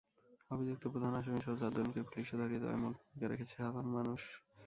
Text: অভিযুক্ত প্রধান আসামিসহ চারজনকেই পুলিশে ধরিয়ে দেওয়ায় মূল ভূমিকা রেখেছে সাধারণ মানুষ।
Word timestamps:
অভিযুক্ত 0.51 0.83
প্রধান 0.93 1.13
আসামিসহ 1.15 1.53
চারজনকেই 1.61 2.07
পুলিশে 2.07 2.35
ধরিয়ে 2.41 2.61
দেওয়ায় 2.61 2.81
মূল 2.81 2.93
ভূমিকা 2.99 3.27
রেখেছে 3.27 3.53
সাধারণ 3.55 3.87
মানুষ। 3.97 4.21